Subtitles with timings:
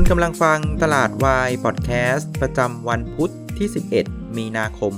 [0.00, 3.68] คุณกำลังฟังตลาดวายพอดแคสต์ประจำวันพุทธที่
[4.00, 4.92] 11 มีนาคม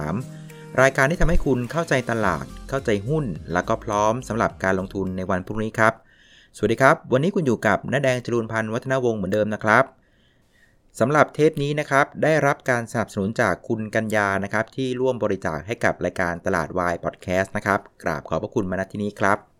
[0.00, 5.92] 2563 รายการที่ทำให้คุณเข้าใจตลาด เข้าใจหุ้น แล้วก็พร้อมสำหรับการลงทุนในวันพรุ่งนี้ครับ
[6.56, 9.84] สวัสดีครับ วันนี้คุณอยู่กับน้าแดงจรูนพันธ์วัฒนวงศ์เหมือนเดิมนะครับ
[11.00, 19.55] สำหรับเทปนี้นะครับได้รับการสนับสนุนจากคุณกัญญานะครับที่ร่วมบริจาคให้กับรายการตลาดวายพอดแคสต์นะครับกราบขอบพระคุณมาณที่นี้ครับ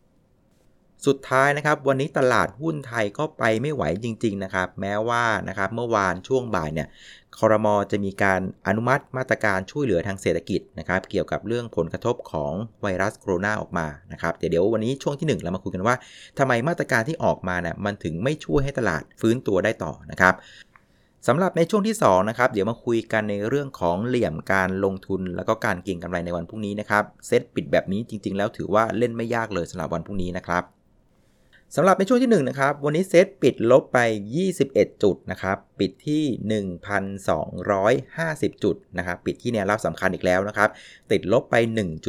[1.07, 6.89] สุดท้ายนะครับวันนี้ตลาดหุ้นไทยก็ไปไม่ไหวจริงๆนะครับแม้ว่านะครับเมื่อวานช่วงบ่ายเนี่ย
[7.39, 15.95] คอรมอจะมีการอนุมัติมาตรการช่วยเหลือทางเศรษฐกิจนะครับเกี่ยวกับเรื่องผลกระทบของไวรัสโคโรนาออกมานะครับเดี๋ยววันนี้ช่วงที่ 1 เรามาคุยกันว่า
[16.39, 20.35] ทำไมมาตรการที่ออกมาเนี่ยมันถึงไม่ช่วยให้ตลาดฟื้นตัวได้ต่อนะครับ
[21.27, 30.76] สำหรับในช่วงที่2นะครับเดี๋ยวมาคุยกันในเรื่องของเหลี่ยมการลงทุนแล้วก็การเก็งกำไรในวันพรุ่งนี้นะครับเซตปิดแบบนี้จริง ๆ แล้วถือว่าเล่นไม่ยากเลยสำหรับวันพรุ่งนี้นะครับ
[31.79, 33.99] สำหรับในช่วงที่1นะครับ วันนี้เซตปิดลบไป
[34.51, 36.63] 21 จุดนะครับ ปิดที่
[38.53, 40.71] 1,250 จุดนะครับ ปิดที่แนวรับสำคัญอีกแล้วนะครับ
[41.13, 41.55] ติดลบไป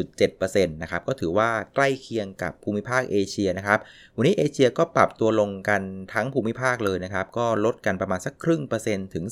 [0.05, 3.79] 1.7%นะครับ ก็ถือว่าใกล้เคียงกับภูมิภาคเอเชียนะครับ
[4.17, 5.81] วันนี้เอเชียก็ปรับตัวลงกัน
[6.13, 9.25] ทั้งภูมิภาคเลยนะครับ ก็ลดกันประมาณสักครึ่งเปอร์เซ็นต์ถึง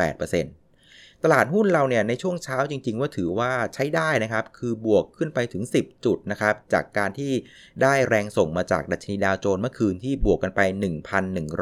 [0.00, 0.59] 2.8%
[1.24, 7.32] ตลาดหุ้นเราเนี่ยในช่วงเช้าจริง ๆ ว่าถือว่าใช้ได้นะครับ คือบวกขึ้นไปถึง 10 จุดนะครับ จากการที่
[7.82, 10.60] ได้แรงส่งมาจากดัชนีดาวโจนส์เมื่อคืนที่บวกกันไป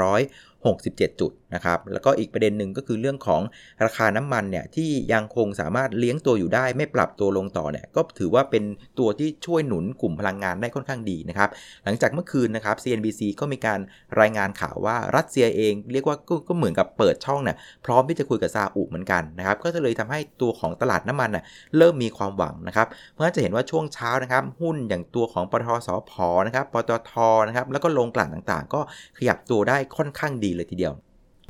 [0.06, 3.42] 1,167 จุดนะครับแล้วก็อีกประเด็นหนึ่งก็คือเรื่องของ
[3.84, 8.64] ราคาน้ำมันเนี่ยที่ยังคงสามารถเลี้ยงตัวอยู่ได้ ไม่ปรับตัวลงต่อเนี่ยก็ถือว่าเป็น
[8.98, 11.48] ตัวที่ช่วยหนุนกลุ่มพลังงานได้ค่อนข้างดีนะครับ
[11.84, 13.80] หลังจากเมื่อคืนนะครับ CNBC ก็มีการ
[14.20, 16.16] รายงานข่าวว่ารัสเซียเอง เรียกว่า
[16.48, 21.44] ก็เหมือนกับเปิดช่องเนี่ยพร้อมที่จะคุยกับซาอุเหมือนกันนะครับก็เลยทำให้ตัวของตลาดน้ำมันน่ย
[21.76, 26.12] เริ่มมีความหวังนะครับเพราะฉะนั้นจะเห็นว่าช่วงเช้านะครับหุ้นอย่างตัวของปตทสพ
[26.46, 27.12] นะครับปตท
[27.48, 28.80] นะครับแล้วก็ลงกลั่นต่างๆ ก็
[29.18, 30.94] ขยับตัวได้ค่อนข้างดีเลยทีเดียว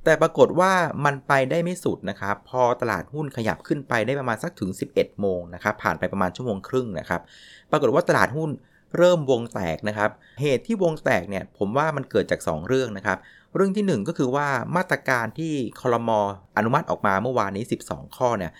[0.05, 0.73] แต่ปรากฏว่า
[1.05, 7.21] มันไปได้ไม่สุดนะครับ พอตลาดหุ้นขยับขึ้นไปได้ประมาณสักถึง 11 โมงนะครับ ผ่านไปประมาณชั่วโมงครึ่งนะครับ
[7.71, 8.51] ปรากฏว่าตลาดหุ้น
[8.97, 10.11] เริ่มวงแตกนะครับ
[10.41, 13.19] เหตุที่วงแตกเนี่ยผมว่ามันเกิดจาก 2 เรื่องนะครับ
[13.57, 16.21] เรื่องที่ 1 ก็คือว่ามาตรการที่คอรมอ
[16.57, 18.53] อนุมัติออกมาเมื่อวานนี้ 12 ข้อเนี่ย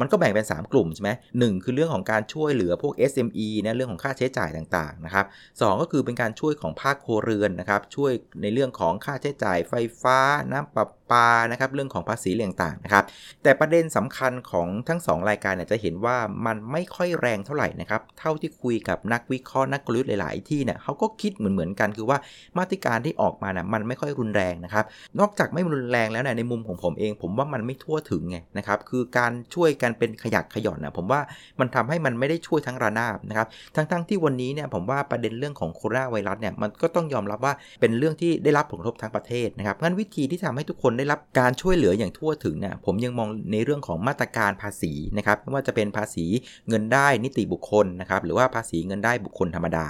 [0.00, 5.26] มันก็แบ่งเป็น 3 กลุ่มใช่ไหมหคือเรื่องของการช่วยเหลือพวก SME นะเรื่องของค่าใช้จ่ายต่างๆนะครับ
[5.60, 8.12] สก็คือเป็นการช่วยของภาคครัวเรือนนะครับช่วย
[8.42, 10.18] ในเรื่องของค่าใช้จ่ายไฟฟ้า
[10.52, 13.04] น้ำประปานะครับเรื่องของภาษีเรียงต่างๆนะครับ
[13.42, 16.16] แต่ประเด็นสำคัญของทั้ง 2 รายการเนี่ยจะเห็นว่า
[16.46, 22.18] มันไม่ค่อยแรงเท่าไหร่นะครับเท่าที่คุยกับนักวิเคราะห์นักกลยุทธ์หลาย ๆ ที่เนี่ยเขาก็คิดเหมือนๆกันคือว่า
[22.58, 24.84] มาตรการที่ออกมาเนี่ยมันไม่ค่อยรุนแรงนะครับ
[25.20, 31.20] นอกจากไม่รุนแรงแล้วเนี่ยในมุมของผมเอง ผมว่ามันไม่ทั่วถึงไงนะครับคือการช่วยกันเป็นขยักขย่อนนะผมว่า
[31.60, 33.46] มันทำให้มันไม่ได้ช่วยทั้งระนาบนะครับ
[33.76, 46.26] ทั้งๆทที่วันนี้เนี่ยผมว่าประเด็นเรื่องของโคโรนาไวรัสเนี่ยมันก็ต้องยอมรับว่าเป็นเรื่องที่ได้รับผลกระทบทั้งประเทศนะครับงั้นวิธีที่ทำให้ทุกคนได้รับการช่วยเหลืออย่างทั่วถึงเนี่ยผมยังมองในเรื่องของมาตรการภาษีนะครับไม่ว่าจะเป็นภาษี
[46.68, 49.86] เงินได้นิติบุคคลนะครับหรือว่าภาษีเงินได้บุคคลธรรมดา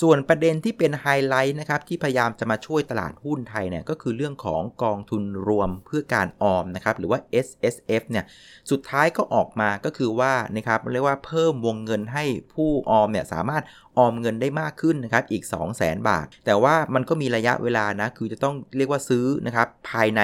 [0.00, 8.24] ส่วนประเด็นที่เป็นไฮไลท์นะครับที่พยายามจะมาช่วยตลาดหุ้นไทยเนี่ยก็คือเรื่องของกองทุนรวมเพื่อการออมนะครับหรือว่า S S F เนี่ย
[8.70, 12.24] สุดท้ายก็ออกมาก็คือว่านะครับเรียกว่าเพิ่มวงเงินให้
[12.54, 13.64] ผู้ออมเนี่ยสามารถ
[13.98, 20.20] ออมเงินได้มากขึ้นนะครับอีก 2 0 0 0 0 0บาท แต่ว่ามันก็มีระยะเวลานะคือจะต้องเรียกว่าซื้อนะครับภายใน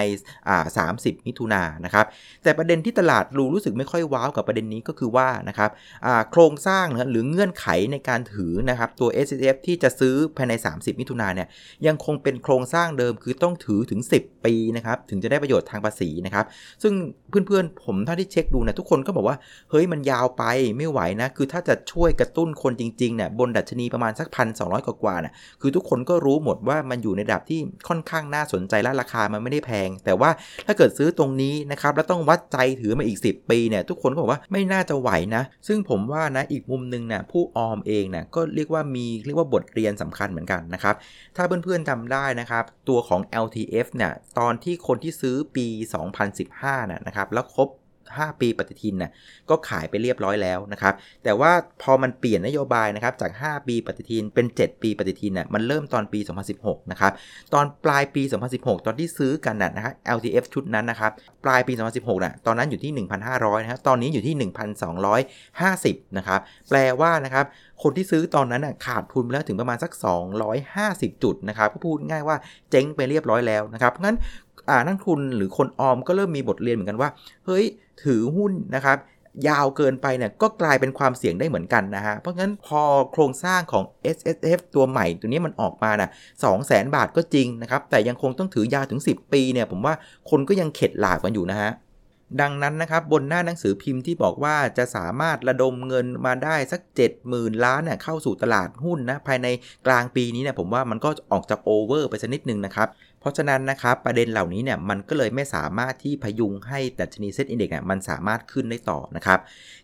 [0.48, 0.64] อ่า
[0.96, 2.06] 30 มิถุนายนนะครับ
[2.42, 5.70] แต่ประเด็นที่ตลาดรู้รู้สึกไม่ค่อยว้าวกับประเด็นนี้ก็คือว่านะครับ
[6.06, 11.48] อ่าโครงสร้างนะหรือเงื่อนไขในการถือนะครับตัว S S F ที่จะซื้อภายใน 30 มิถุนาเนี่ย
[11.86, 16.44] ยังคงเป็นโครงสร้างเดิมคือต้องถือถึง 10 ปีนะครับถึงจะได้ประโยชน์ทางภาษีนะครับ
[16.82, 16.92] ซึ่ง
[17.28, 19.36] เพื่อนๆ ผมถ้าที่เช็คดูนะทุกคนก็บอกว่า
[19.70, 20.44] เฮ้ยมันยาวไป
[20.76, 30.30] ไม่ไหวนะคือถ้าจะช่วยกระตุ้นคนจริงๆเนี่ยบนดัชนีประมาณสักพันสองกว่าๆนะคือทุกคนก็รู้หมดว่ามันอยู่ในระดับที่ค่อนข้างน่าสนใจและราคามันไม่ได้แพง แต่ว่า
[30.66, 40.94] ถ้าเกิดซื้อตรงนี้นะครับแล้วต้องวัดใจถือมาอีก 10 ปีเนี่ยทุกคนก็บอกว่าไม่น่าจะไหวนะ ซึ่งผมว่านะอีกมุมนึงนะผู้ออมเองนะก็เรียกว่ามีเรียกว่าบทเรียนสำคัญเหมือนกันนะครับ
[41.36, 45.66] ถ้าเพื่อนๆจำได้นะครับ ตัวของ LTF เนี่ย ตอนที่คนที่ซื้อปี
[46.28, 47.68] 2015นะนะครับ แล้วครบ
[48.18, 49.10] 5 ปีปฏิทินนะ
[49.50, 50.94] ก็ขายไปเรียบร้อยแล้วนะครับ
[51.24, 56.20] แต่ว่าพอมันเปลี่ยนนโยบายนะครับจาก 5 ปีปฏิทินเป็น 7 ปีปฏิทินนะ่ะมันเริ่มตอนปี
[56.56, 57.12] 2016 นะครับ
[57.54, 58.22] ตอนปลายปี
[58.54, 61.12] 2016 ตอนที่ซื้อกันนะฮะ LTF ชุดนั้นนะครับ
[61.44, 64.50] ปลายปี 2016นะ่ะตอนนั้นอยู่ที่ 1,500 นะครับ ตอนนี้อยู่ที่
[65.26, 67.44] 1,250 นะครับ แปลว่านะครับ
[67.82, 69.92] คนที่ซื้อตอนนั้นนะขาดทุนไปแล้วถึงประมาณสัก
[70.56, 72.36] 250 จุดนะครับก็พูดง่ายว่า
[72.70, 74.18] เจ๊งไปเรียบร้อยแล้วนะครับเพราะงั้น
[74.70, 77.08] อ่านักทุนหรือคนออมก็เริ่มมีบทเรียนเหมือนกันว่า
[77.46, 77.64] เฮ้ย
[78.04, 78.98] ถือหุ้นนะครับ
[79.48, 82.82] ยาวเกินไปเนี่ยก็กลายเป็นความเสี่ยงได้เหมือนกันนะฮะ เพราะงั้นพอ
[83.12, 83.84] โครงสร้างของ
[84.16, 86.10] S S F ตัวใหม่ตัวนี้มันออกมาน่ะ
[86.44, 89.94] สองแสนบาทก็จริงนะครับ แต่ยังคงต้องถือยาวถึง 10 ปีเนี่ย ผมว่า
[90.30, 91.72] คนก็ยังเข็ดหลาบกันอยู่นะฮะ
[92.40, 96.80] ดังนั้นนะครับ บนหน้าหนังสือพิมพ์ที่บอกว่าจะสามารถระดมเงินมาได้สัก
[97.22, 99.46] 70,000 ล้านเนี่ยเข้าสู่ตลาดหุ้นนะภายใน
[99.86, 102.88] กลางปีนี้เนี่ยผมว่ามันก็ออกจะ over ไปสักนิดนึงนะครับ
[103.26, 109.38] เพราะฉะนั้นนะครับประเด็นเหล่านี้เนี่ยมันก็เลยไม่สามารถที่พยุงให้ดัชนี SET Index เนี่ยมันสามารถขึ้นได้ต่อนะครับ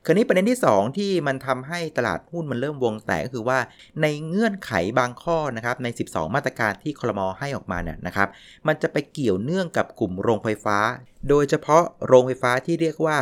[0.05, 3.59] คราวนี้ประเด็นที่ 2 ที่มันทำให้ตลาดหุ้นมันเริ่มวงแตกก็คือว่า
[4.03, 8.29] ในเงื่อนไขบางข้อนะครับใน 12 มาตรการที่คลมอให้ออกมาเนี่ยนะครับ
[8.67, 10.79] มันจะไปเกี่ยวเนื่องกับกลุ่มโรงไฟฟ้า
[11.29, 13.17] โดยเฉพาะโรงไฟฟ้าที่เรียกว่า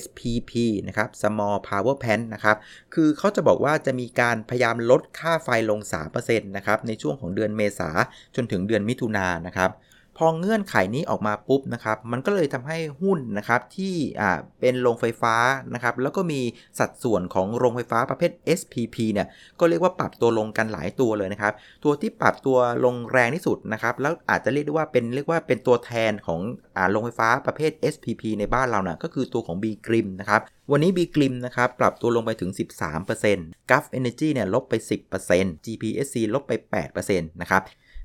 [0.00, 0.52] SPP
[0.88, 2.56] นะครับ Small Power Plant นะครับ
[2.94, 5.80] คือเขาจะบอกว่าจะมีการพยายามลดค่าไฟลง
[6.14, 7.90] 3%นะครับ ในช่วงของเดือนเมษา
[8.36, 9.70] จนถึงเดือนมิถุนายนนะครับ
[10.18, 14.30] พอเงื่อนไขนี้ออกมาปุ๊บนะครับ มันก็เลยทำให้หุ้นนะครับที่อ่า
[14.60, 15.34] เป็นโรงไฟฟ้า
[15.74, 16.40] นะครับแล้วก็มี
[16.78, 19.26] สัดส่วนของโรงไฟฟ้าประเภท SPP เนี่ย
[19.60, 21.52] ก็เรียกว่าปรับตัวลงกันหลายตัวเลยนะครับ
[21.84, 26.40] ตัวที่ปรับตัวลงแรงที่สุดนะครับแล้วอาจจะเรียกได้ว่าเป็นเรียกว่าเป็นตัวแทนของ
[26.76, 30.40] อ่าโรงไฟฟ้าประเภท SPP ในบ้านเรานะ่ะก็คือตัวของ B Grim นะครับ
[30.72, 34.74] วันนี้ B Grim นะครับปรับตัวลงไปถึง 13% g u f Energy เนี่ยลบไป
[35.20, 36.52] 10% GPSC ลบไป
[36.92, 37.62] 8%นะครับ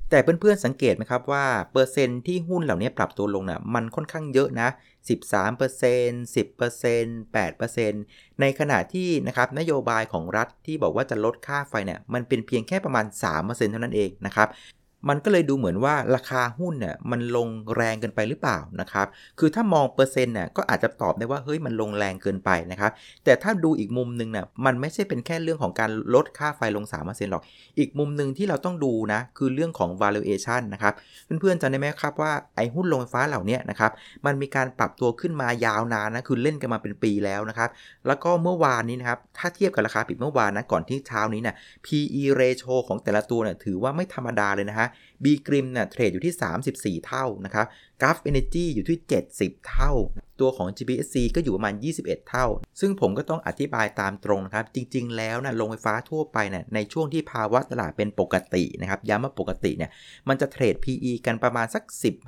[0.09, 4.69] แต่เพื่อนๆสังเกตไหมครับว่าเปอร์เซ็นที่หุ้นเหล่านี้ปรับตัวลงนะ่ะมันค่อนข้างเยอะนะ
[5.09, 14.47] 13% 10% 8%ในขณะที่นะครับนโยบายของรัฐที่บอกว่าจะลดค่าไฟเนี่ยมันเป็นเพียงแค่ประมาณ 3%เท่านั้นเองนะครับ
[15.09, 19.07] มันก็เลยดูเหมือนว่าราคาหุ้นเนี่ยมันลงแรงเกินไปหรือเปล่านะครับ
[19.39, 22.91] คือถ้ามองเปอร์เซ็นต์เนี่ยก็อาจจะตอบได้ว่าเฮ้ยมันลงแรงเกินไปนะครับ
[23.23, 27.43] แต่ถ้าดูอีกมุมหนึ่งเนี่ยมันไม่ใช่เป็นแค่เรื่องของการลดค่าไฟลง3%หรอก
[27.79, 30.93] อีกมุมหนึ่งที่เราต้องดูนะคือเรื่องของ valuation นะครับ
[31.39, 33.91] เพื่อนๆจำได้ไหมครับว่าไอ้หุ้นลงไฟฟ้าเหล่านี้นะครับ
[34.25, 37.69] มันมีการปรับตัวขึ้นมายาวนานนะคือเล่นกันมาเป็นปีแล้วนะครับ
[38.07, 41.55] แล้วก็เมื่อวานนี้นะครับถ้าเทียบกับราคาปิดเมื่อวานนะก่อนที่เช้านี้เนี่ย
[41.85, 44.87] PE ratio ของแต่ละตัวเนี่ยถือว่าไม่ธรรมดาเลยนะฮะ
[45.23, 47.65] B กริมเนี่ยเทรดอยู่ที่ 34 เท่านะครับ
[48.01, 48.97] กราฟเอเนจีอยู่ที่
[49.33, 49.93] 70 เท่า
[50.39, 52.45] ตัวของ GBSC ก็อยู่ประมาณ 21 เท่า
[52.79, 59.91] ซึ่งผมก็ต้องอธิบายตามตรงนะครับ จริง ๆ แล้วนะโรงไฟฟ้าทั่วไปเนี่ยในช่วงที่ภาวะตลาดเป็นปกตินะครับย้ำว่าปกติเนี่ย
[60.29, 61.83] มันจะเทรด PE กันประมาณสัก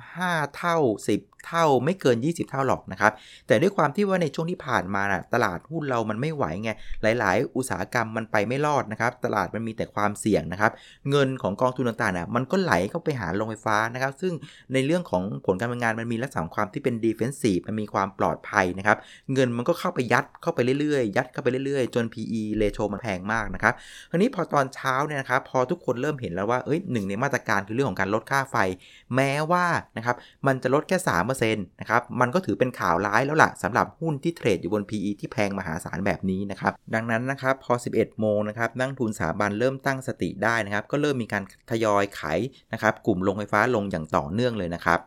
[0.08, 0.76] 15 เท่า
[1.14, 3.12] 10 เท่าไม่เกิน 20 เท่าหรอกนะครับ
[3.46, 6.70] แต่ด้วยความที่ว่าในช่วงที่ผ่านมานะตลาดหุ้นเรามันไม่ไหวไง
[7.02, 10.72] หลาย ๆ อุตสาหกรรมมันไปไม่รอดนะครับ ตลาดมันมีแต่ความเสี่ยงนะครับ
[11.10, 14.32] เงินของกองทุนต่างๆน่ะมันก็ไหลเข้าไปหาโรงไฟฟ้านะครับ ซึ่ง
[14.72, 18.96] ในเรื่องของผลการดำเนินงานมันมีลักษณะความที่เป็นดีเฟนซีฟมันมีความปลอดภัยนะครับ
[19.32, 23.74] เงินมันก็เข้าไปยัดเข้าไปเรื่อย ๆ ยัดเข้าไปเรื่อย ๆ จน PE เลโชมันแพงมากนะครับ
[24.10, 28.56] ทีนี้พอตอนเช้าเนี่ยนะครับ พอทุกคนเริ่มเห็นแล้วว่าเอ้ยหนึ่งในมาตรการคือเรื่องของการลดค่าไฟ
[29.14, 29.66] แม้ว่า
[29.96, 30.16] นะครับ
[30.46, 31.30] มันจะลดแค่3
[31.80, 42.38] นะครับมันก็ถือเป็นข่าวร้ายแล้วล่ะสำหรับหุ้นที่เทรดอยู่บน PE ที่แพงมหาศาลแบบนี้นะครับดังนั้นนะครับพอ 11 โมงนะครับนักทุนสถาบันเริ่มตั้งสติได้นะครับก็เริ่มมีการทยอยขาย
[42.72, 45.00] นะครับกลุ่มโรงไฟฟ้าลงอย่างต่อเนื่องเลยนะครับ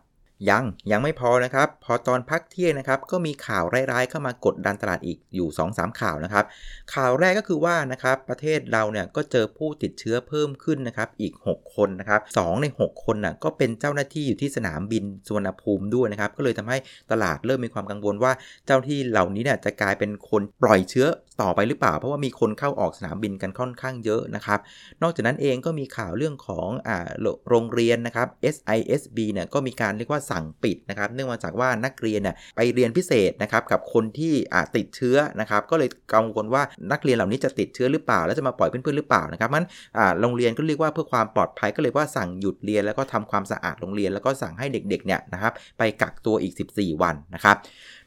[0.49, 6.45] ยังยังไม่พอนะครับ พอตอนพักเที่ยงนะครับ ก็มีข่าวร้ายๆเข้ามากดดันตลาดอีกอยู่ 2-3 ข่าวนะครับ
[6.93, 16.77] ข่าวแรกก็คือว่านะครับประเทศเราเนี่ยก็เจอผู้ติดเชื้อเพิ่มขึ้นนะครับอีก 6 คนนะครับ2ใน 6 คนน่ะก็เป็นเจ้าหน้าที่อยู่ที่สนามบินสุวรรณภูมิด้วยนะครับ ก็เลยทำให้
[17.11, 18.31] ตลาดเริ่มมีความกังวลว่า
[18.65, 21.07] เจ้าที่เหล่านี้เนี่ยจะกลายเป็นคนปล่อยเชื้อ
[21.41, 24.59] ต่อไปหรือเปล่า เพราะว่ามีคนเข้าออกสนามบินกันค่อนข้างเยอะนะครับ
[25.01, 27.07] นอกจากนั้นเองก็มีข่าวเรื่องของอ่า
[27.49, 39.63] โรงเรียนนะครับ SISB เนี่ยก็มีการเรียกว่าสั่งปิดนะครับ เนื่องมาจากว่านักเรียนเนี่ยไปเรียนพิเศษนะครับกับคนที่อ่าติดเชื้อนะครับ ก็เลยกังวลว่านักเรียนเหล่านี้จะติดเชื้อหรือเปล่า แล้วจะมาปล่อยเพื่อนๆหรือเปล่านะครับมัน
[39.97, 47.57] อ่าโรงเรียนก็เรียกว่าเพื่อความปลอดภัยก็เลยว่าสั่งหยุดเรียนแล้วก็ทำความสะอาดโรงเรียน แล้วก็สั่งให้เด็กๆเนี่ยนะครับไปกักตัวอีก 14 วันนะครับ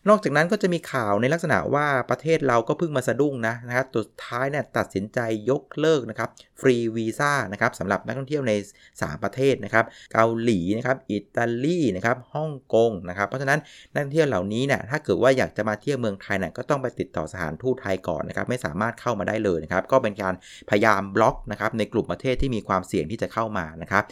[0.09, 5.19] นอกจากนั้นก็จะมีข่าวในลักษณะว่าประเทศเราก็เพิ่งมาสะดุ้งนะนะครับสุดท้ายเนี่ยตัดสินใจ
[5.51, 6.29] ยกเลิกนะครับ
[6.61, 8.53] ฟรีวีซ่านะครับสำหรับนักท่องเที่ยวใน
[8.91, 13.59] 3 ประเทศนะครับเกาหลีนะครับอิตาลีนะครับฮ่องกงนะครับเพราะฉะนั้น
[13.93, 20.35] นักท่องเที่ยวเหล่านี้เนี่ยถ้าเกิดว่าอยากจะมาเที่ยวเมืองไทยเนี่ยก็ต้องไปติดต่อสถานทูตไทยก่อนนะครับไม่สามารถเข้ามาได้เลยนะครับก็เป็นการ
[20.71, 24.05] พยายามบล็อกนะครับในกลุ่มประเทศที่มีความเสี่ยงที่จะเข้ามานะครับ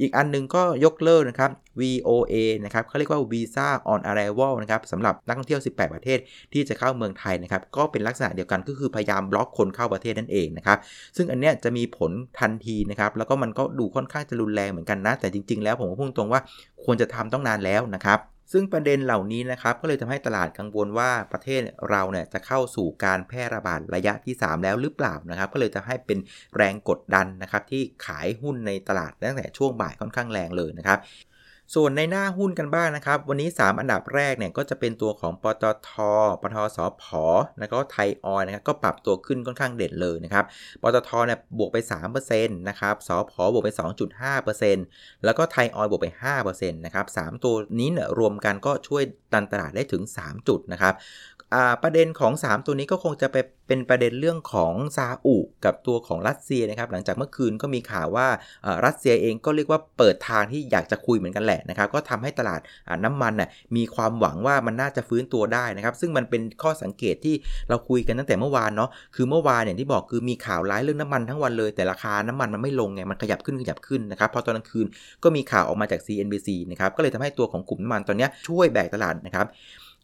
[0.00, 2.34] อีกอันนึงก็ยกเลิกนะครับ VOA
[2.64, 6.18] นะครับเขาเรียกว่า Visa on Arrival นะครับสำหรับนักองเที่ยว 18 ประเทศ
[6.52, 10.78] ที่จะเข้าเมืองไทยนะครับก็เป็นลักษณะเดียวกันก็คือพยายามบล็อกคนเข้าประเทศนั่นเองนะครับ
[11.16, 16.40] ซึ่งอันเนี้ยจะมีผลทันทีนะครับแล้วก็มันก็ดูค่อนข้างจะรุนแรงเหมือนกันนะ แต่จริง ๆ แล้วผมก็พูดตรงว่า
[16.84, 18.20] ควรจะทำต้องนานแล้วนะครับ
[18.52, 21.60] ซึ่งประเด็นเหล่านี้นะครับก็เลยทำให้ตลาดกังวลว่าประเทศ
[21.90, 26.18] เราเนี่ยจะเข้าสู่การแพร่ระบาดระยะที่ 3 แล้วหรือเปล่านะครับ ก็เลยจะให้เป็น
[26.56, 30.98] แรงกดดันนะครับที่ขายหุ้นในตลาดตั้งแต่ช่วงบ่ายค่อนข้างแรงเลยนะครับ
[31.74, 35.90] ส่วนในหน้าหุ้นกันบ้างนะครับ วันนี้ 3 อันดับแรกเนี่ยก็จะเป็นตัวของปตท
[36.42, 37.04] ปตทสพ
[37.58, 40.44] แล้วก็ไทยออยนะครับก็ปรับตัวขึ้นค่อนข้างเด่นเลยนะครับ
[40.82, 41.76] ปตทเนี่ยบวกไป
[42.16, 43.70] 3%นะครับสพบวกไป
[44.46, 46.08] 2.5%แล้วก็ไทยออยบวกไป
[46.42, 49.02] 5%นะครับ3ตัวนี้เนี่ยรวมกันก็ช่วย
[49.32, 50.94] ดันตลาดได้ถึง 3 จุดนะครับ
[51.82, 53.36] ประเด็นของ 3 ตัวนี้ก็คงจะไป
[53.68, 58.26] เป็นประเด็นเรื่องของซาอุกับตัวของรัสเซียนะครับหลังจากเมื่อคืนก็มีข่าวว่า
[58.86, 62.60] รัสเซียเองก็เรียกว่าเปิดทางที่อยากจะคุยเหมือนกันแหละนะครับก็ทำให้ตลาด
[63.04, 67.34] น้ำมันน่ะมีความหวังว่ามันน่าจะฟื้นตัวได้นะครับซึ่งมันเป็นข้อสังเกตที่
[67.68, 74.86] เราคุยกันตั้งแต่เมื่อวานเนาะคือเมื่อวานอย่างที่บอกคือมีข่าวร้ายเรื่องน้ำมันทั้งวันเลย แต่ราคาน้ำมันมันไม่ลงไงมันขยับขึ้นขยับขึ้นนะครับพอตอนกลางคืน
[75.22, 79.46] ก็มีข่าวออกมาจาก CNBC นะครับก็เลยทำให้ตัวของกลุ่มน้ำมันตอนนี้ช่วยแบกตลาดนะครับ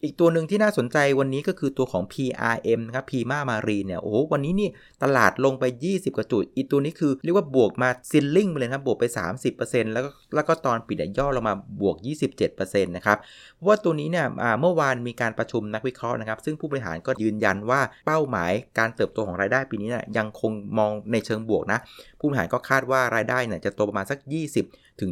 [0.04, 4.68] อีกตัวหนึ่งที่น่าสนใจวันนี้ก็คือตัวของ PRM นะครับ p ีมามารีเนี่ย โอ้โห วันนี้นี่
[5.02, 9.04] ตลาดลงไป 20 กว่าจุด อีกตัวนี้คือเรียกว่าบวกมาซิลลิงไปเลยครับ บวกไป
[9.48, 11.96] 30%แล้วก็แล้วก็ตอนปิดย่อลงมาบวก
[12.40, 13.18] 27%นะครับ
[13.54, 14.26] เพราะว่าตัวนี้เนี่ย
[14.60, 21.78] เมื่อวานมีการประชุมนักวิเคราะห์นะครับ ซึ่งผู้บริหารก็ยืนยันว่าเป้าหมายการเติบโตของรายได้ปีนี้เนี่ยยังคงมองในเชิงบวกนะ
[22.20, 24.18] ผู้บริหารก็คาดว่ารายได้เนี่ยจะโตประมาณสัก
[24.60, 25.10] 20ถึง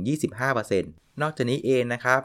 [0.61, 0.83] 25%
[1.23, 2.21] นอกจากนี้เองนะครับ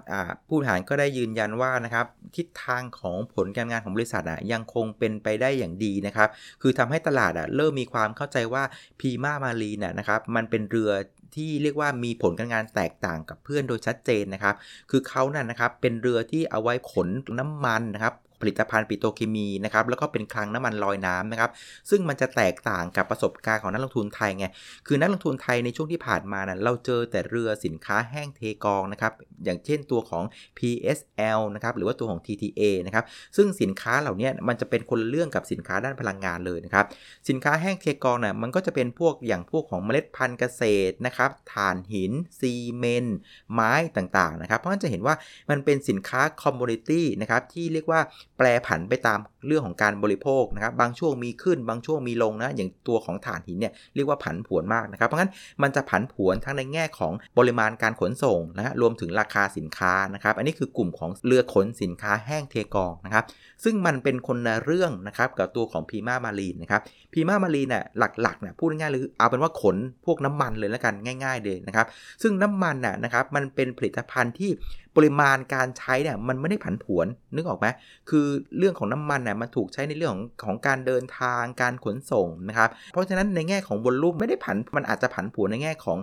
[0.48, 6.30] ผู้บริหารก็ได้ยืนยันว่านะครับทิศทางของผลการงานของบริษัทอะยังคงเป็นไปได้อย่างดีนะครับ
[6.62, 8.64] คือทำให้ตลาดอะเริ่มมีความเข้าใจว่า
[9.00, 10.92] พีมามารีน่ะนะครับมันเป็นเรือ
[11.36, 14.56] ที่เรียกว่ามีผลการงานแตกต่างกับเพื่อนโดยชัดเจนนะครับ
[14.92, 17.08] คือเขานั่นนะครับเป็นเรือที่เอาไว้ขน
[17.40, 18.14] น้ำมันนะครับ
[18.44, 21.50] ผลิตภัณฑ์ปิโตรเคมีนะครับแล้วก็เป็นคลังน้ำมันลอยน้ำนะครับ
[21.90, 24.46] ซึ่งมันจะแตกต่างกับประสบการณ์ของนักลงทุนไทยไง
[24.88, 29.14] คือนักลงทุนไทยในช่วงที่ผ่านมานะเราเจอแต่เรือสินค้าแห้งเทกองนะครับ
[29.46, 30.24] อย่างเช่นตัวของ
[30.58, 33.06] PSL นะครับหรือว่าตัวของ TTA นะครับ
[33.38, 36.86] ซึ่งสินค้าเหล่านี้มันจะเป็นคนเรื่องกับสินค้าด้านพลังงานเลยนะครับ
[37.30, 43.18] สินค้าแห้งเทกองนะ่ะมันก็จะเป็นพวกอย่างพวกของเมล็ดพันธุ์เกษตรนะครับถ่านหิน ซีเมนต์
[43.54, 45.16] ไม้ต่างๆนะครับเพราะฉะนั้นจะเห็นว่า
[45.50, 48.02] มันเป็นสินค้า commodity นะครับที่เรียกว่า
[48.38, 63.24] แปรผันไปตามเรื่องของการบริโภคนะครับบางช่วงมีขึ้นบางช่วงมีลงนะอย่างตัวของถ่านหินเนี่ยเรียกว่าผันผวนมากนะครับเพราะงั้นมันจะผันผวนทั้งในแง่ของปริมาณการขนส่งนะรวมถึงราคาสินค้านะครับอันนี้คือกลุ่มของเรือขนสินค้าแห้งเทกองนะครับ
[63.64, 66.82] ซึ่งมันเป็นคนละเรื่องนะครับกับตัวของ Prima Marine นะครับ
[67.14, 71.86] Prima Marine เนี่ยหลักๆเนี่ยพูดง่ายๆเลยเอาเป็นว่าขนพวกน้ำมันเลยแล้วกันง่าย ๆ เลยนะครับ
[72.22, 74.52] ซึ่งน้ำมันน่ะนะครับมันเป็นผลิตภัณฑ์ที่
[74.96, 77.68] ปริมาณการใช้เนี่ยมันไม่ได้ผันผวนนึกออกไหม
[78.10, 78.26] คือ
[78.58, 85.98] เรื่องของน้ำมันเนี่ยมันถูกใช้ในเรื่องของของการเดินทางการขนส่งนะครับเพราะฉะนั้นในแง่ของ volume ไม่ได้ผันมันอาจจะผันผวนในแง่ของ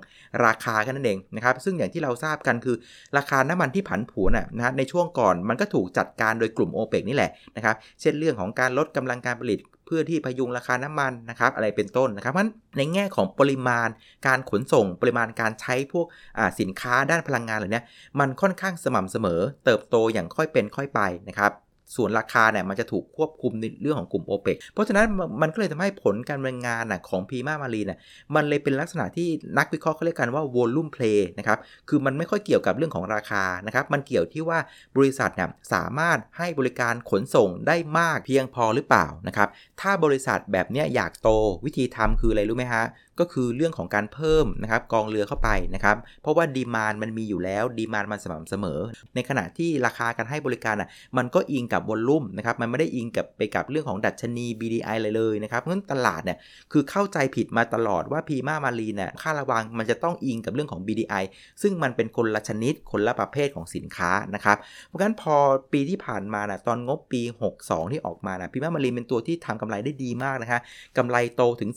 [0.45, 2.77] ราคาแค่นั้นเองนะครับซึ่งอย่างที่เราทราบกันคือ
[3.17, 13.89] ราคาน้ำมันที่ผันผวนนะฮะในช่วงก่อนมันก็ถูกจัดการโดยกลุ่มโอเปกนี่แหละนะครับเช่นเรื่องของการลดกำลังการผลิต พื่อที่พยุงราคาน้ำมันนะครับอะไรเป็นต้นนะครับเพราะในแง่ของปริมาณ
[14.27, 16.07] การขนส่งปริมาณการใช้พวก
[16.61, 17.83] สินค้าด้านพลังงานเหล่านี้
[18.21, 21.53] มันค่อนข้างสม่ำเสมอ เติบโตอย่างค่อยเป็นค่อยไปนะครับ
[21.97, 25.07] ส่วนราคาเนี่ยมันจะถูกควบคุมในเรื่องของกลุ่มโอเปกเพราะฉะนั้น
[25.43, 27.99] มันก็เลยทำให้ผลการดำเนินงานของพีมามารีเนี่ย
[28.35, 29.29] มันเลยเป็นลักษณะที่
[29.59, 34.59] นักวิเคราะห์เขาเรียกกันว่า volume play นะครับคือมันไม่ค่อยเกี่ยวกับเรื่องของราคานะครับมันเกี่ยวที่ว่า
[34.97, 39.49] บริษัทเนี่ยสามารถให้บริการขนส่งได้มากเพียงพอหรือเปล่านะครับ
[39.81, 41.29] ถ้าบริษัทแบบนี้อยากโต
[41.65, 42.85] วิธีทำคืออะไรรู้ไหมฮะ
[43.21, 48.81] ก็คือเรื่องของการเพิ่มนะครับกองเรือเข้าไปนะครับ เพราะว่า demand มันมีอยู่แล้ว demand มันสม่ำเสมอ
[49.15, 56.39] ในขณะที่ราคาการให้บริการอะมันก็อิงกับ volume นะครับมันไม่ได้อิงกับไปกับเรื่องของดัชนี BDI เลยเลยนะครับเพราะฉะนั้นตลาดเนี่ย
[56.73, 61.25] คือเข้าใจผิดมาตลอดว่าพีมามารีเนี่ยค่าระวังมันจะต้องอิงกับเรื่องของ BDI
[61.63, 65.37] ซึ่งมันเป็นคนละชนิดคนละประเภทของสินค้านะครับเพราะฉะนั้นพอ
[65.73, 67.23] ปีที่ผ่านมานะตอนงบปี
[67.57, 70.61] 62 ที่ออกมานะพีมามารีเป็นตัวที่ทำกำไรได้ดีมากนะคะ
[70.97, 71.71] กำไรโตถึง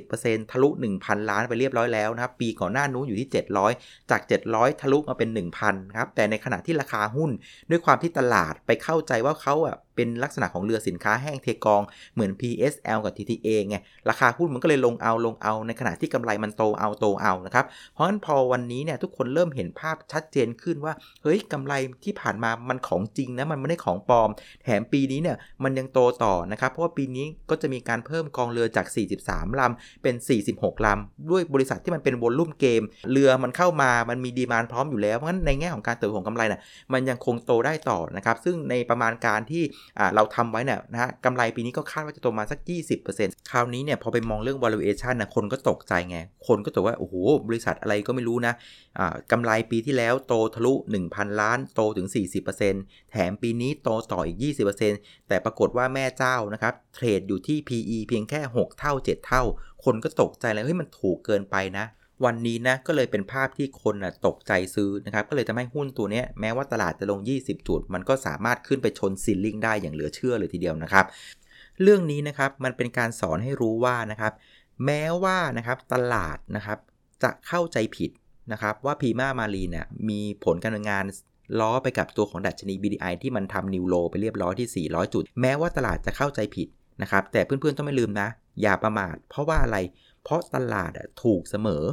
[0.00, 3.28] 40%ทะลุ1,000 ล้านไปเรียบร้อยแล้วนะครับ ปีก่อนหน้านู้นอยู่ที่
[3.70, 4.20] 700 จาก
[4.50, 5.28] 700 ทะลุมาเป็น
[5.62, 7.30] 1,000 ครับ แต่ในขณะที่ราคาหุ้น
[7.70, 11.82] ด้วยความที่ตลาดไปเข้าใจว่าเขาอะ เป็นลักษณะของเรือสินค้าแห้งเทกอง
[12.14, 13.76] เหมือน PSL กับ TTA ไง
[14.08, 17.64] ราคาหุ้นมันก็เลยลงเอาลงเอา ในขณะที่กำไรมันโตเอาโตเอานะครับ
[17.94, 24.30] เพราะฉะนั้นพอวันนี้เนี่ยทุกคนเริ่มเห็นภาพชัดเจนขึ้นว่าเฮ้ยกำไรที่ผ่านมามันของจริงนะมันไม่ได้ของปลอม
[24.64, 28.86] แถมปีนี้เนี่ยมันยังโตต่อนะครับเพราะว่าปีนี้ก็จะมีการเพิ่มกองเรือจาก
[29.22, 30.14] 43 ลำ เป็น
[30.50, 36.60] 46 ลำ ด้วยบริษัทที่มันเป็นวอลลุ่มเกม เรือมันเข้ามามันมีดีมานพร้อมอยู่แล้ว เพราะฉะนั้นในแง่ของการเติบโตของกำไรน่ะ
[36.92, 39.62] มันยังคงโตได้ต่อนะครับ ซึ่งในประมาณการที่
[40.14, 42.58] เราทำไว้เนี่ยนะฮะกำไรปีนี้ก็คาดว่าจะโตมาสัก
[43.04, 47.14] 20%คราวนี้เนี่ยพอไปมองเรื่อง valuation นะคนก็ตกใจไง คนก็ตกว่า โอ้โห
[47.48, 50.72] บริษัทอะไรก็ไม่รู้นะะกำไรปีที่แล้วโตทะลุ
[51.06, 52.08] 1,000 ล้านโตถึง
[52.60, 54.38] 40%แถมปีนี้โตต่ออีก
[54.82, 59.42] 20%แต่ปรากฏว่าแม่เจ้านะครับเทรดอยู่ที่ PE เพียงแค่ 6 เท่า 7 เท่า
[59.84, 61.86] คนก็ตกใจเลยเฮ้ยมันถูกเกินไปนะ
[62.24, 71.04] วันนี้นะก็เลยเป็นภาพที่คนนะตกใจซื้อนะครับก็เลยทำให้หุ้นตัวนี้แม้ว่าตลาดจะลง 20 จุด มันก็สามารถขึ้นไปชนซิลลิงได้อย่างเหลือเชื่อเลยทีเดียวนะครับ
[71.82, 74.32] เรื่องนี้นะครับมันเป็นการสอนให้รู้ว่านะครับ
[74.84, 76.78] แม้ว่านะครับตลาดนะครับ
[77.22, 78.10] จะเข้าใจผิด
[78.52, 81.04] นะครับว่าพีมามารีเนี่ยมีผลการงาน
[81.60, 86.68] ล้อไปกับตัวของดัชนี BDI ที่มันทำนิวโลไปเรียบร้อยที่ 400 จุด แม้ว่าตลาดจะเข้าใจผิด
[87.02, 88.28] นะครับแต่เพื่อนๆต้องไม่ลืมนะ
[88.62, 89.76] อย่าประมาทเพราะว่าอะไร
[90.24, 91.84] เพราะตลาดถูกเสมอ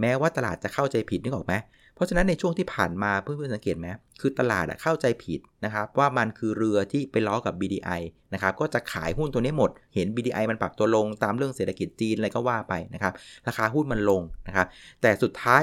[0.00, 1.54] แม้ว่าตลาดจะเข้าใจผิดนึกออกไหม
[1.94, 3.86] เพราะฉะนั้นในช่วงที่ผ่านมาเพื่อนๆสังเกตไหม
[4.20, 8.00] คือตลาดเข้าใจผิดนะครับว่ามันคือเรือที่ไปล้อกับ BDI
[8.34, 13.12] นะครับก็จะขายหุ้นตัวนี้หมด เห็น BDI มันปรับตัวลงตามเรื่องเศรษฐกิจจีนอะไรก็ว่าไปนะครับ
[13.48, 14.66] ราคาหุ้นมันลงนะครับ
[15.02, 15.62] แต่สุดท้าย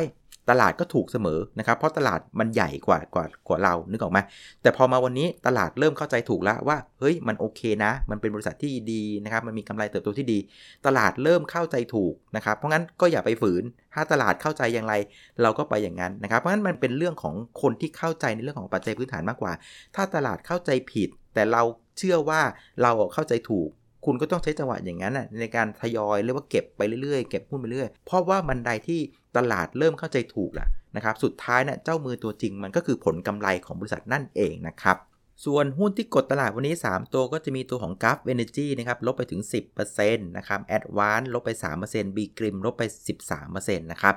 [0.50, 4.20] ตลาดก็ถูกเสมอนะครับ เพราะตลาดมันใหญ่กว่ากว่ากว่าเรานึกออกไหม
[4.62, 10.40] แต่พอมาวันนี้ตลาดเริ่มเข้าใจถูกแล้วว่าเฮ้ยมันโอเคนะ มันเป็นบริษัทที่ดีนะครับมันมีกำไรเติบโตที่ดี
[10.86, 14.94] ตลาดเริ่มเข้าใจถูกนะครับ เพราะงั้นก็อย่าไปฝืน ถ้าตลาดเข้าใจอย่างไร
[15.42, 19.54] เราก็ไปอย่างนั้นนะครับ เพราะงั้นมันเป็นเรื่องของคนที่เข้าใจในเรื่องของปัจจัยพื้นฐานมากกว่า
[19.96, 21.64] ถ้าตลาดเข้าใจผิด แต่เรา
[21.98, 22.42] เชื่อว่า
[22.82, 23.70] เราเข้าใจถูก
[24.06, 29.00] คุณก็ต้องใช้จังหวะอย่างนั้นในการทยอยเรียกว่าเก็บไปเรื่อยๆ เก็บหุ้นไปเรื่อยเพราะว่ามันใดที่
[29.38, 34.98] ตลาดเริ่มเข้าใจถูกล้วนะครับสุดท้ายเนะี่ยเจ้ามือตัวจริงมันก็คือผลกำไรของบริษัทนั่นเองนะครับ
[35.46, 39.42] ส่วนหุ้นที่กดตลาดวันนี้ 3 ตัวก็จะมีตัวของ g u f Energy นะครับลบไปถึง
[39.86, 41.50] 10%นะครับ Advance ลบไป
[41.86, 42.84] 3% B Grim ลบไป
[43.28, 44.16] 13%นะครับ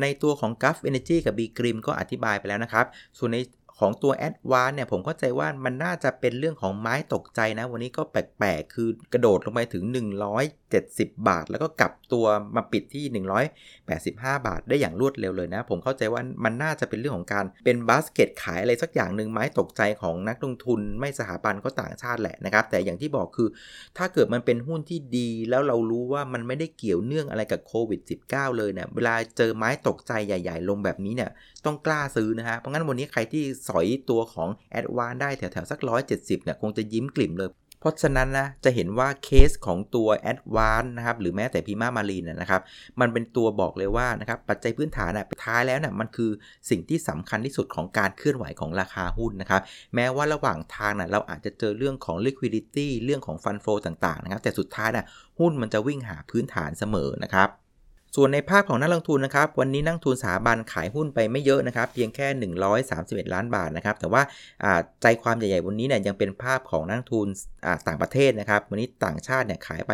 [0.00, 2.86] ในตัวของ g u f Energy กับ B Grim ก็อธิบายไปแล้วนะครับ
[3.18, 3.38] ส่วนใน
[3.80, 9.84] ของตัว a d v a n c e เนี่ยผมเข้าใจว่ามันน่าจะเป็นเรื่องของไม้ตกใจนะ วันนี้ก็แปลกๆ คือกระโดดลงไปถึง
[10.56, 13.04] 170 บาท แล้วก็กลับตัวมาปิดที่
[13.76, 23.48] 185 บาทได้อย่างรวดเร็วเลยนะ ผมเข้าใจว่ามันน่าจะเป็นเรื่องของการเป็นบาสเกตขายอะไรสักอย่างหนึ่งไม้ตกใจของนักลงทุนไม่สถาบันก็ต่างชาติแหละนะครับ แต่อย่างที่บอกคือ
[23.98, 31.30] ถ้าเกิดมันเป็นหุ้นที่ดีแล้วเรารู้ว่ามันไม่ได้เกี่ยวเนื่องอะไรกับโควิด -19 เลยเนี่ยเวลาเจอไม้ตกใจใหญ่ ๆ ลงแบบนี้เนี่ย
[31.66, 40.82] ต้องกล้าซื้อนะฮะเพราะงั้นวันนี้ใครที่สอยตัวของ a d v a n c e ได้แถวๆสัก 170เนี่ยคงจะยิ้มกลิ่มเลย เพราะฉะนั้นนะจะเห็นว่าเคสของตัว a d v a n
[40.84, 42.62] c e นะครับหรือแม้แต่พีมามารีนนะครับ
[43.00, 46.30] มันเป็นตัวบอกเลยว่านะครับปัจจัยพื้นฐานนะท้ายแล้วนะ่ยมันคือ
[46.70, 49.62] สิ่งที่สำคัญที่สุดของการเคลื่อนไหวของราคาหุ้นนะครับ
[49.94, 55.06] แม้ว่าระหว่างทางนะเราอาจจะเจอเรื่องของ liquidity เรื่องของ fund flow ต่างๆนะครับแต่สุดท้ายนะ
[55.38, 57.48] หุ้นมันจะวิ่งหาพื้นฐานเสมอนะครับ
[58.18, 62.26] ส่วนในภาพของนักลงทุนนะครับวันนี้นักทุนสถาบันขายหุ้นไปไม่เยอะนะครับเพียงแค่
[63.26, 64.22] 131 ล้านบาทนะครับแต่ว่า
[65.02, 67.28] ใจความใหญ่ๆวันนี้เนี่ยยังเป็นภาพของนักทุน
[67.86, 69.92] ต่างประเทศนะครับวันนี้ต่างชาติเนี่ยขายไป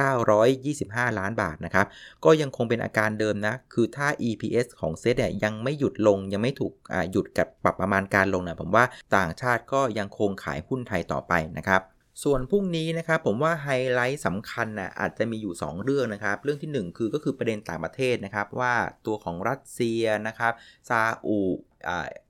[0.00, 1.86] 3,925 ล้านบาทนะครับ
[2.24, 6.72] ก็ยังคงเป็นอาการเดิมนะคือถ้า EPS ของเซตเนี่ยยังไม่หยุดลงยังไม่ถูก
[7.12, 8.84] หยุดกับปรับประมาณการลงนะผมว่า
[9.16, 11.82] ต่างชาติก็ยังคงขายหุ้นไทยต่อไปนะครับ
[12.24, 18.74] ส่วนพรุ่งนี้นะครับผมว่าไฮไลท์สำคัญนะอาจจะมีอยู่ 2 เรื่องนะครับ เรื่องที่ 1 คือก็คือประเด็นต่างประเทศนะครับว่า
[19.06, 20.52] ตัวของรัสเซียนะครับ
[20.88, 21.38] ซาอุ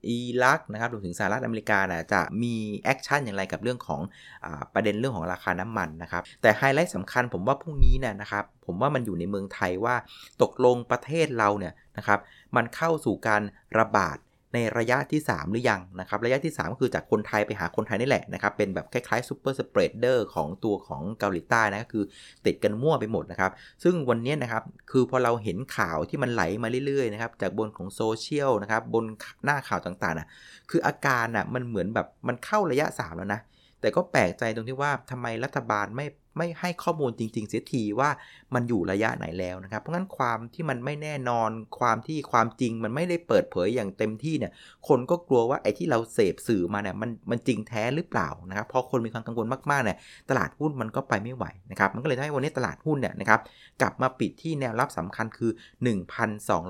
[0.07, 4.01] อิรักนะครับรวมถึงสหรัฐอเมริกานะจะมี action อย่างไรกับเรื่องของ
[4.45, 9.97] อประเด็นเรื่องของราคาน้ำมันนะครับแต่ไฮไลท์สำคัญผมว่าพรุ่งนี้เนี่ยนะครับผมว่ามันอยู่ในเมืองไทยว่า
[10.43, 12.19] ตกลงประเทศเราเนี่ยนะครับ
[12.57, 13.43] มันเข้าสู่การ
[13.79, 14.17] ระบาด
[14.57, 22.05] ในระยะที่ 3 หรือยังนะครับ ระยะที่ 3 ก็คือจากคนไทยไปหาคนไทยนี่แหละนะครับ เป็นแบบคล้ายๆ super spreader ของตัวของเกาหลีใต้นะก็คือ
[22.47, 29.05] ติดกันมั่วไปหมดนะครับ ซึ่งวันนี้นะครับ คือพอเราเห็นข่าวที่มันไหลมาเรื่อยๆนะครับ จากบนของโซเชียลนะครับ บน
[29.45, 30.29] หน้าข่าวต่างๆนะ
[30.71, 33.41] คืออาการอะมันเหมือนแบบมันเข้าระยะ 3 แล้วนะ
[33.81, 36.07] แต่ก็แปลกใจตรงที่ว่าทำไมรัฐบาลไม่
[36.39, 38.11] ไม่ให้ข้อมูลจริง ๆ เสียทีว่า
[38.55, 44.53] มันอยู่ระยะไหนแล้วนะครับ เพราะงั้นความที่มันไม่แน่นอนความที่ความจริงมันไม่ได้เปิดเผยอย่างเต็มที่เนี่ย
[44.89, 49.99] คนก็กลัวว่าไอ้ที่เราเสพสื่อมาเนี่ยมันมันจริงแท้หรือเปล่านะครับพอคนมีความกังวลมากๆเนี่ย
[50.31, 53.41] ตลาดหุ้นมันก็ไปไม่ไหวนะครับ มันก็เลยทำให้วันนี้ตลาดหุ้นเนี่ยนะครับ
[53.83, 55.51] กลับมาปิดที่แนวรับสำคัญคือ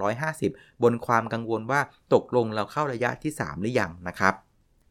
[0.03, 1.81] 1,250 บนความกังวลว่า
[2.15, 4.35] ตกลงเราเข้าระยะที่ 3 หรือยังนะครับ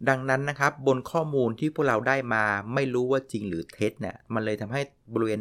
[0.10, 4.82] ดังนั้นนะครับบนข้อมูลที่พวกเราได้มาไม่รู้ว่าจริงหรือเท็จเนี่ยมันเลยทำให้
[5.14, 5.40] บริเวณ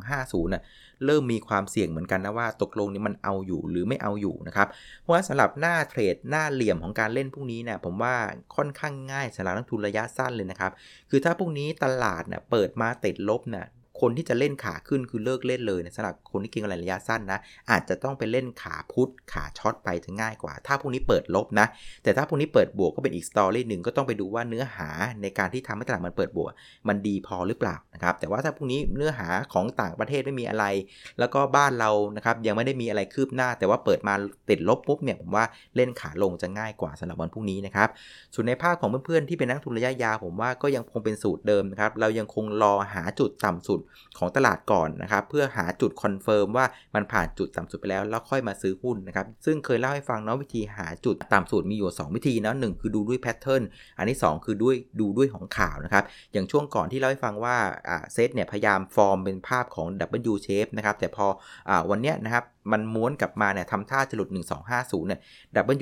[0.00, 0.62] 1250น่ะ
[1.04, 4.68] เริ่มมีความเสี่ยงเหมือนกันนะว่าตกลงนี้มันเอาอยู่หรือไม่เอาอยู่นะครับ
[5.00, 8.14] เพราะว่าสำหรับหน้าเทรดหน้าเหลี่ยมของการเล่นพวกนี้เนี่ยผมว่า
[8.56, 10.72] ค่อนข้างง่ายสำหรับนักทุนระยะสั้นเลยนะครับ
[11.10, 13.66] คือถ้าพวกนี้ตลาดเนี่ยเปิดมาติดลบเนี่ย
[14.00, 17.38] คนที่จะเล่นขาขึ้นคือเลิกเล่นเลยนะสำหรับคนที่เก่งกำไรระยะสั้นนะ
[17.70, 21.66] อาจจะต้องไปเล่นขาพุทธขาช็อตไปจะง่ายกว่า ถ้าพวกนี้เปิดลบนะ
[22.02, 24.88] แต่ถ้าพวกนี้เปิดบวกก็เป็นอีกสตอรี่หนึ่งก็ต้องไปดูว่าเนื้อหา
[25.22, 26.52] ในการที่ทำให้ตลาดมันเปิดบวก
[26.88, 30.64] มันดีพอหรือเปล่านะครับแต่ว่าถ้าพรุ่งนี้เนื้อหาของต่างประเทศไม่มีอะไร
[31.18, 34.14] แล้วก็บ้านเรานะครับยังไม่ได้มีอะไรคืบหน้า แต่ว่าเปิดมา
[34.50, 35.44] ติดลบปุ๊บเนี่ยผมว่า
[35.76, 37.88] เล่นขาลงจะง่ายกว่าสำหรับวันพรุ่งนี้นะครับ
[38.34, 43.80] ส่วนในภาคของเพื่อนๆที่เป็นนักลงทุนระยะยาวผมว่าก็ยังคงเป็นสูตรเดิมนะครับเรายังคงรอหาจุดต่ำสุด
[44.18, 53.62] ของตลาดก่อนนะครับเพื่อหาจุด confirm ว่ามันผ่านจุดต่ำสุดไปแล้วแล้วค่อยมาซื้อหุ้นนะครับซึ่งเคยเล่าให้ฟังเนาะวิธีหาจุดต่ำสุดมีอยู่ 2 วิธีนะหคือดูด้วย pattern
[53.98, 57.56] อันที่ 2 คือด้วยดูด้วยของข่าวนะครับอย่างช่วงก่อนที่เล่าให้ฟังว่า
[58.12, 59.86] เซตเนี่ยพยายามฟอร์มเป็นภาพของ
[60.30, 61.26] W shape นะครับแต่พอ
[61.68, 64.28] อวันเนี้ยนะครับมันม้วนกลับมาเนี่ยทำท่าจะหลุด
[64.68, 65.20] 1250 เนี่ย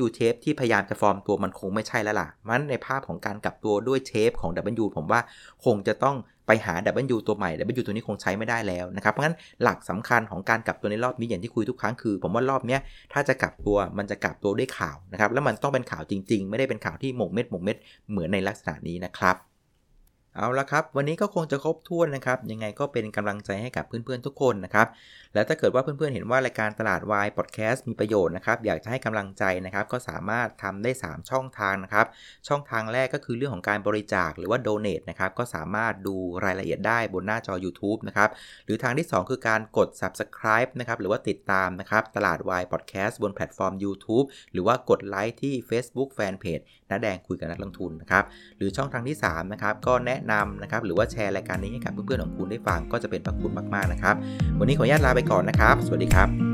[0.05, 4.51] W shape ที่พยายามจะฟอร์มตัวมันคงไม่ใช่แล้วล่ะ มันในภาพของการกลับตัวด้วยเชฟของ
[4.83, 5.21] W ผมว่า
[5.65, 6.75] คงจะต้องไปหา
[7.15, 12.79] W ตัวใหม่ W ตัวนี้คงใช้ไม่ได้แล้วนะครับเพราะงั้นหลักสำคัญของการกลับตัวในรอบนี้อย่างที่คุยทุกครั้งคือ ผมว่ารอบนี้
[13.13, 17.77] ถ้าจะกลับตัวมันจะกลับตัวด้วยข่าวนะครับแล้วมันต้องเป็นข่าวจริง ๆ ไม่ได้เป็นข่าวที่หมกเม็ดหมกเม็ด
[18.11, 19.52] เหมือนในลักษณะนี้นะครับ
[20.37, 24.87] เอาละครับ วันนี้ก็คงจะครบถ้วนนะครับ ยังไงก็เป็นกำลังใจให้กับเพื่อนๆทุกคนนะครับ
[25.35, 32.07] แล้วถ้าเกิดว่าเพื่อนๆเห็นว่ารายการตลาดวายพอดแคสต์มีประโยชน์นะครับ อยากจะให้กำลังใจนะครับ ก็สามารถทำได้ 3 ช่องทางนะครับ
[32.49, 38.31] ช่องทางแรกก็คือเรื่องของการบริจาคหรือว่าโดเน a นะครับ ก็สามารถดูรายละเอียดได้บนหน้าจอ YouTube นะครับ
[38.65, 48.25] หรือทางที่ 2 คือการกด subscribe นะครับ หรือว่าติดตามนะครับ ตลาดวายพอดแคสต์บนแพลตฟอร์ม YouTube หรือว่ากดไลค์ที่ Facebook Fanpage น้าแดงคุยกับนักลงทุนนะครับ
[48.57, 54.15] หรือช่องทางที่3นะครับ ก็แนะนำนะครับหรือว่าแชร์รายการนี้ให้กับเพื่อนๆของคุณได้ฟังก็จะเป็นประคุณมากๆนะครับ
[54.59, 56.52] วันนี้ขออนุญาตลาไปก่อนนะครับ สวัสดีครับ